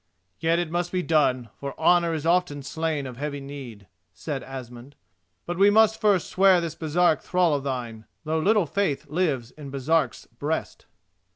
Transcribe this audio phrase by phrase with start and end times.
[0.39, 3.85] "Yet it must be done, for honour is often slain of heavy need,"
[4.15, 4.95] said Asmund.
[5.45, 9.69] "But we must first swear this Baresark thrall of thine, though little faith lives in
[9.69, 10.87] Baresark's breast."